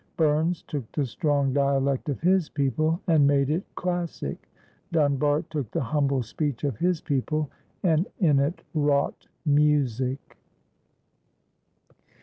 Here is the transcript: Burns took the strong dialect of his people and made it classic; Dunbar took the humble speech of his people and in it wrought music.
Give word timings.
Burns 0.17 0.63
took 0.63 0.91
the 0.93 1.05
strong 1.05 1.53
dialect 1.53 2.09
of 2.09 2.19
his 2.21 2.49
people 2.49 2.99
and 3.05 3.27
made 3.27 3.51
it 3.51 3.61
classic; 3.75 4.49
Dunbar 4.91 5.43
took 5.43 5.69
the 5.69 5.79
humble 5.79 6.23
speech 6.23 6.63
of 6.63 6.75
his 6.77 7.01
people 7.01 7.51
and 7.83 8.07
in 8.17 8.39
it 8.39 8.63
wrought 8.73 9.27
music. 9.45 10.37